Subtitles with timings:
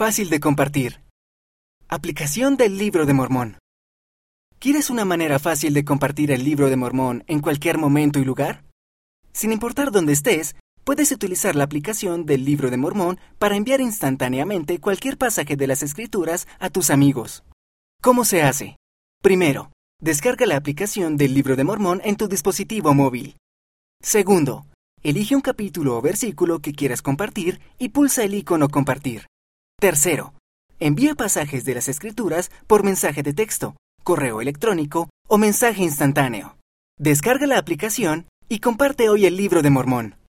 [0.00, 1.02] Fácil de compartir.
[1.86, 3.58] Aplicación del libro de Mormón.
[4.58, 8.64] ¿Quieres una manera fácil de compartir el libro de Mormón en cualquier momento y lugar?
[9.34, 14.80] Sin importar dónde estés, puedes utilizar la aplicación del libro de Mormón para enviar instantáneamente
[14.80, 17.44] cualquier pasaje de las escrituras a tus amigos.
[18.00, 18.76] ¿Cómo se hace?
[19.22, 19.70] Primero,
[20.00, 23.36] descarga la aplicación del libro de Mormón en tu dispositivo móvil.
[24.02, 24.64] Segundo,
[25.02, 29.29] elige un capítulo o versículo que quieras compartir y pulsa el icono compartir.
[29.80, 30.34] Tercero,
[30.78, 36.58] envía pasajes de las escrituras por mensaje de texto, correo electrónico o mensaje instantáneo.
[36.98, 40.16] Descarga la aplicación y comparte hoy el libro de Mormón.